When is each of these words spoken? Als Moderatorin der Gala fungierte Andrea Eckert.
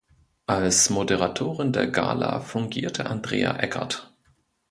Als 0.47 0.89
Moderatorin 0.89 1.73
der 1.73 1.85
Gala 1.85 2.39
fungierte 2.39 3.05
Andrea 3.05 3.57
Eckert. 3.57 4.11